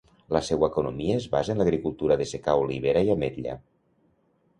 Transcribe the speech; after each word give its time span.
La 0.35 0.39
seua 0.45 0.69
economia 0.71 1.17
es 1.19 1.27
basa 1.35 1.53
en 1.55 1.61
l'agricultura 1.61 2.17
de 2.21 2.27
secà, 2.31 2.57
olivera 2.63 3.05
i 3.09 3.13
ametla. 3.17 3.55